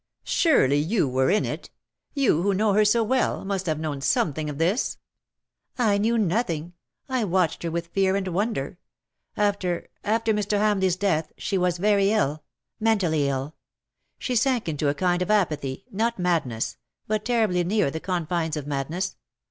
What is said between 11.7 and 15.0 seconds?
very ill— mentally ill; she sank into a